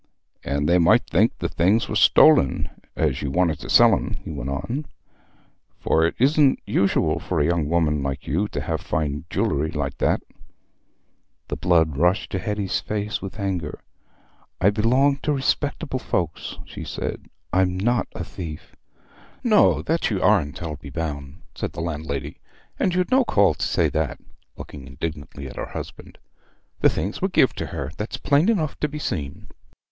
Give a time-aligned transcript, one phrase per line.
[0.43, 4.31] "And they might think the things were stolen, as you wanted to sell 'em," he
[4.31, 4.87] went on,
[5.77, 9.99] "for it isn't usual for a young woman like you to have fine jew'llery like
[9.99, 10.23] that."
[11.49, 13.83] The blood rushed to Hetty's face with anger.
[14.59, 18.75] "I belong to respectable folks," she said; "I'm not a thief."
[19.43, 22.39] "No, that you aren't, I'll be bound," said the landlady;
[22.79, 24.17] "and you'd no call to say that,"
[24.57, 26.17] looking indignantly at her husband.
[26.79, 29.49] "The things were gev to her: that's plain enough to be seen."